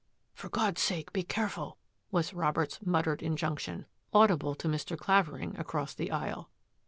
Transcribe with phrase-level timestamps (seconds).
[0.33, 1.77] "For God's sake, be careful!"
[2.11, 4.97] was Robert's muttered injunction, audible to Mr.
[4.97, 6.49] Clavering across the aisle.